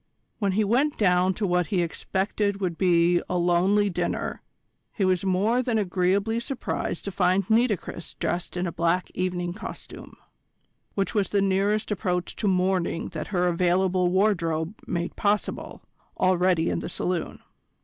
[0.39, 4.41] When he went down to what he expected would be a lonely dinner,
[4.91, 10.17] he was more than agreeably surprised to find Nitocris dressed in a black evening costume,
[10.95, 15.83] which was the nearest approach to mourning that her available wardrobe made possible,
[16.17, 17.37] already in the saloon.